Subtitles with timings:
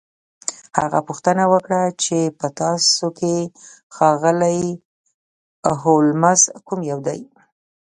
[0.79, 3.35] هغه پوښتنه وکړه چې په تاسو کې
[3.95, 4.61] ښاغلی
[5.81, 7.21] هولمز کوم یو دی